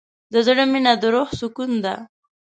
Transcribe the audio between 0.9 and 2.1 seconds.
د روح سکون ده.